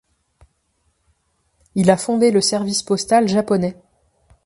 [1.75, 3.77] Il a fondé le service postal japonais.